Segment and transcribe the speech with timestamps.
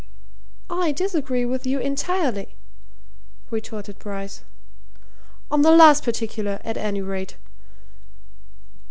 [0.71, 2.55] "I disagree with you entirely,"
[3.51, 4.41] retorted Bryce.
[5.51, 7.35] "On the last particular, at any rate.